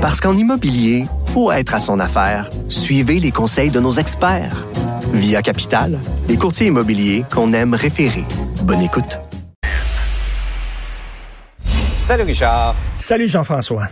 [0.00, 2.48] Parce qu'en immobilier, faut être à son affaire.
[2.70, 4.66] Suivez les conseils de nos experts.
[5.12, 8.24] Via Capital, les courtiers immobiliers qu'on aime référer.
[8.62, 9.18] Bonne écoute.
[11.92, 12.74] Salut Richard.
[12.96, 13.88] Salut Jean-François.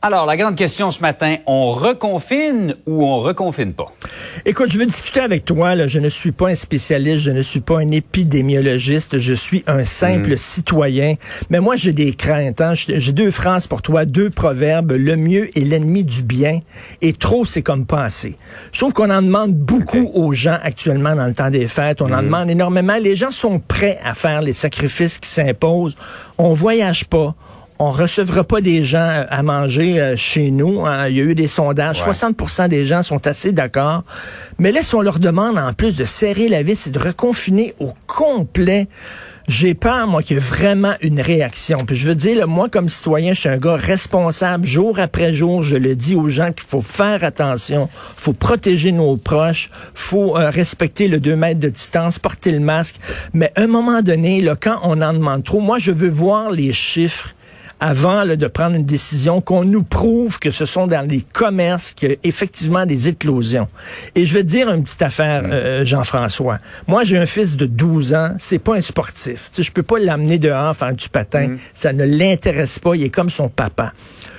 [0.00, 3.92] Alors, la grande question ce matin, on reconfine ou on reconfine pas?
[4.46, 5.74] Écoute, je veux discuter avec toi.
[5.74, 5.88] Là.
[5.88, 9.82] Je ne suis pas un spécialiste, je ne suis pas un épidémiologiste, je suis un
[9.82, 10.36] simple mhm.
[10.36, 11.14] citoyen.
[11.50, 12.60] Mais moi, j'ai des craintes.
[12.60, 12.74] Hein.
[12.74, 14.92] J'ai deux phrases pour toi, deux proverbes.
[14.92, 16.60] Le mieux est l'ennemi du bien
[17.02, 18.36] et trop, c'est comme pas assez.
[18.72, 22.02] Je trouve qu'on en demande beaucoup aux gens actuellement dans le temps des fêtes.
[22.02, 22.24] On en mhm.
[22.24, 22.98] demande énormément.
[23.02, 25.96] Les gens sont prêts à faire les sacrifices qui s'imposent.
[26.38, 27.34] On voyage pas
[27.78, 30.84] on recevra pas des gens euh, à manger euh, chez nous.
[30.84, 31.08] Hein.
[31.08, 32.02] Il y a eu des sondages.
[32.02, 34.04] 60% des gens sont assez d'accord.
[34.58, 37.74] Mais là, si on leur demande en plus de serrer la vis et de reconfiner
[37.78, 38.88] au complet,
[39.46, 41.86] j'ai peur, moi, qu'il y ait vraiment une réaction.
[41.86, 44.66] Puis je veux dire, moi, comme citoyen, je suis un gars responsable.
[44.66, 49.16] Jour après jour, je le dis aux gens qu'il faut faire attention, faut protéger nos
[49.16, 52.96] proches, faut euh, respecter le 2 mètres de distance, porter le masque.
[53.32, 56.50] Mais à un moment donné, là, quand on en demande trop, moi, je veux voir
[56.50, 57.34] les chiffres
[57.80, 62.10] avant de prendre une décision, qu'on nous prouve que ce sont dans les commerces qu'il
[62.10, 63.68] y a effectivement des éclosions.
[64.14, 65.52] Et je vais te dire une petite affaire, mm.
[65.52, 66.58] euh, Jean-François.
[66.86, 69.48] Moi, j'ai un fils de 12 ans, c'est pas un sportif.
[69.52, 71.48] Sais, je peux pas l'amener dehors faire du patin.
[71.48, 71.58] Mm.
[71.74, 73.92] Ça ne l'intéresse pas, il est comme son papa.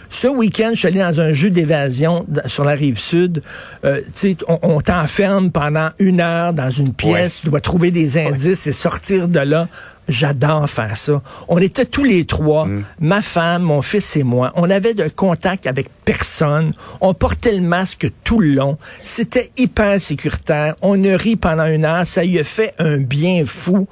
[0.10, 3.44] Ce week-end, je suis allé dans un jeu d'évasion sur la rive sud.
[3.86, 4.02] Euh,
[4.48, 7.42] on, on t'enferme pendant une heure dans une pièce.
[7.42, 9.68] Tu dois trouver des indices et sortir de là.
[10.08, 11.22] J'adore faire ça.
[11.48, 12.84] On était tous les trois, mm.
[13.02, 14.52] ma femme, mon fils et moi.
[14.56, 16.74] On avait de contact avec personne.
[17.00, 18.80] On portait le masque tout le long.
[19.02, 20.76] C'était hyper sécuritaire.
[20.82, 22.08] On a ri pendant une heure.
[22.08, 23.88] Ça y a fait un bien fou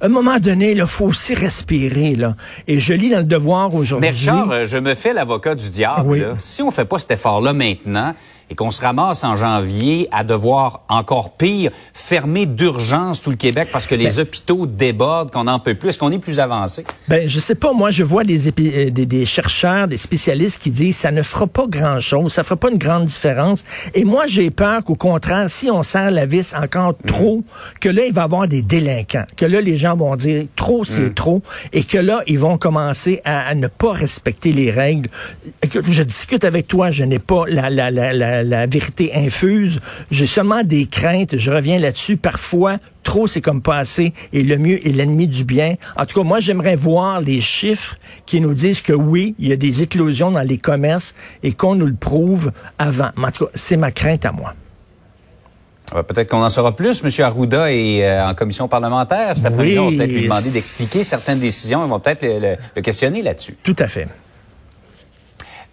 [0.00, 2.14] à un moment donné, il faut aussi respirer.
[2.16, 2.34] Là.
[2.66, 4.08] Et je lis dans le devoir aujourd'hui.
[4.08, 6.34] Mais Richard, euh, je me fais l'avocat du diable.
[6.38, 8.14] Si on fait pas cet effort-là maintenant,
[8.50, 13.68] et qu'on se ramasse en janvier à devoir encore pire fermer d'urgence tout le Québec
[13.72, 15.90] parce que les ben- hôpitaux débordent, qu'on en peut plus.
[15.90, 16.84] Est-ce qu'on est plus avancé?
[17.08, 17.72] Ben, je sais pas.
[17.72, 21.46] Moi, je vois des, euh, des, des, chercheurs, des spécialistes qui disent ça ne fera
[21.46, 23.64] pas grand-chose, ça fera pas une grande différence.
[23.94, 27.06] Et moi, j'ai peur qu'au contraire, si on serre la vis encore mm.
[27.06, 27.44] trop,
[27.80, 30.84] que là, il va y avoir des délinquants, que là, les gens vont dire trop,
[30.84, 31.14] c'est mm.
[31.14, 31.42] trop,
[31.72, 35.08] et que là, ils vont commencer à, ne pas respecter les règles.
[35.88, 39.80] Je discute avec toi, je n'ai pas la, la, la, la la, vérité infuse.
[40.10, 41.36] J'ai seulement des craintes.
[41.36, 42.16] Je reviens là-dessus.
[42.16, 44.12] Parfois, trop, c'est comme pas assez.
[44.32, 45.74] Et le mieux est l'ennemi du bien.
[45.96, 47.96] En tout cas, moi, j'aimerais voir les chiffres
[48.26, 51.74] qui nous disent que oui, il y a des éclosions dans les commerces et qu'on
[51.74, 53.10] nous le prouve avant.
[53.16, 54.54] en tout cas, c'est ma crainte à moi.
[55.92, 57.02] Peut-être qu'on en saura plus.
[57.04, 57.24] M.
[57.24, 59.36] Arruda est euh, en commission parlementaire.
[59.36, 61.84] Cet après-midi, on va peut-être lui demander d'expliquer certaines décisions.
[61.84, 62.26] Ils vont peut-être
[62.74, 63.56] le questionner là-dessus.
[63.62, 64.08] Tout à fait.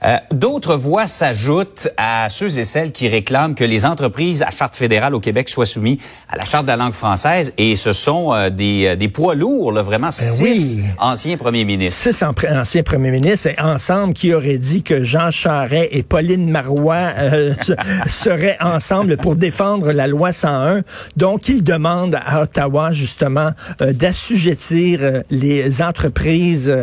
[0.06, 4.75] Euh, d'autres voix s'ajoutent à ceux et celles qui réclament que les entreprises à charte
[4.75, 5.97] fédérale au Québec soient soumises
[6.30, 9.36] à la charte de la langue française et ce sont euh, des, euh, des, poids
[9.36, 12.12] lourds, là, vraiment ben six anciens premiers ministres.
[12.12, 17.09] Six anciens premiers ministres et ensemble qui auraient dit que Jean Charest et Pauline Marois
[18.08, 20.81] seraient ensemble pour défendre la loi 101.
[21.16, 26.74] Donc, ils demandent à Ottawa justement d'assujettir les entreprises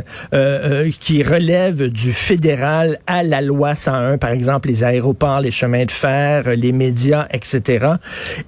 [1.01, 5.91] qui relèvent du fédéral à la loi 101, par exemple les aéroports, les chemins de
[5.91, 7.95] fer, euh, les médias, etc.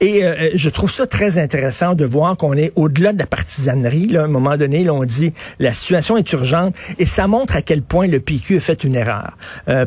[0.00, 3.27] Et euh, euh, je trouve ça très intéressant de voir qu'on est au-delà de la
[3.27, 4.06] partisanerie.
[4.06, 7.56] Là, à un moment donné, là, on dit la situation est urgente et ça montre
[7.56, 9.37] à quel point le PQ a fait une erreur.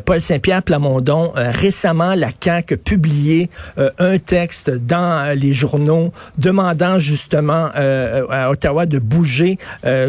[0.04, 3.50] Paul Saint-Pierre Plamondon, récemment, la CAQ a publié
[3.98, 9.58] un texte dans les journaux demandant justement à Ottawa de bouger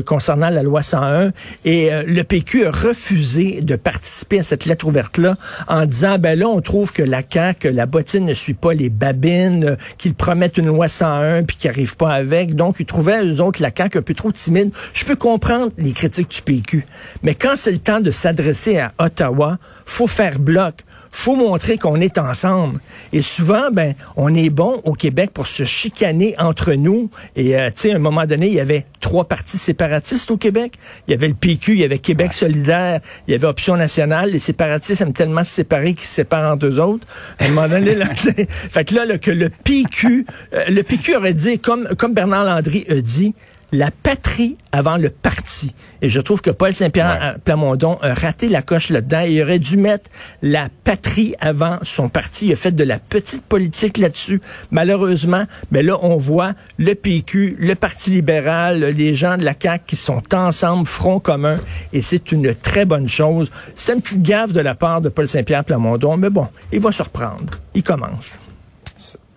[0.05, 1.31] concernant la loi 101
[1.65, 5.35] et le PQ a refusé de participer à cette lettre ouverte-là
[5.67, 8.89] en disant, ben là, on trouve que la CAQ, la bottine ne suit pas les
[8.89, 12.55] babines, euh, qu'ils promettent une loi 101 puis qu'ils n'arrivent pas avec.
[12.55, 14.71] Donc, ils trouvaient, eux autres, la CAQ un peu trop timide.
[14.93, 16.85] Je peux comprendre les critiques du PQ.
[17.23, 21.99] Mais quand c'est le temps de s'adresser à Ottawa, faut faire bloc faut montrer qu'on
[21.99, 22.79] est ensemble.
[23.13, 27.09] Et souvent, ben, on est bon au Québec pour se chicaner entre nous.
[27.35, 30.37] Et euh, tu sais, à un moment donné, il y avait trois partis séparatistes au
[30.37, 30.73] Québec.
[31.07, 34.31] Il y avait le PQ, il y avait Québec solidaire, il y avait Option nationale.
[34.31, 37.05] Les séparatistes aiment tellement se séparer qu'ils se séparent entre eux autres.
[37.39, 41.33] À un moment donné, là, fait que là, que le PQ, euh, le PQ aurait
[41.33, 43.33] dit, comme, comme Bernard Landry a dit,
[43.71, 45.73] la patrie avant le parti.
[46.01, 49.21] Et je trouve que Paul Saint-Pierre Plamondon a raté la coche là-dedans.
[49.21, 50.09] Il aurait dû mettre
[50.41, 52.47] la patrie avant son parti.
[52.47, 54.41] Il a fait de la petite politique là-dessus.
[54.71, 59.83] Malheureusement, mais là, on voit le PQ, le Parti libéral, les gens de la CAQ
[59.85, 61.57] qui sont ensemble, front commun,
[61.93, 63.51] et c'est une très bonne chose.
[63.75, 66.91] C'est une petite gaffe de la part de Paul Saint-Pierre Plamondon, mais bon, il va
[66.91, 67.45] se reprendre.
[67.73, 68.37] Il commence.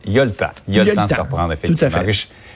[0.04, 0.50] Il y a le temps.
[0.66, 2.02] Il y a, le, temps, de se reprendre, effectivement.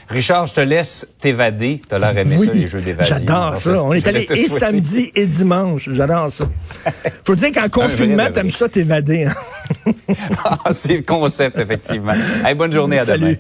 [0.09, 1.81] Richard, je te laisse t'évader.
[1.89, 3.17] Tu as l'air aimé ça, les jeux d'évasion.
[3.17, 3.83] J'adore ça.
[3.83, 5.89] On est allé et samedi et dimanche.
[5.91, 6.49] J'adore ça.
[7.25, 9.25] Faut dire qu'en confinement, t'aimes ça t'évader.
[9.25, 9.93] Hein?
[10.45, 12.15] ah, c'est le concept, effectivement.
[12.57, 13.25] bonne journée, à Salut.
[13.25, 13.37] demain.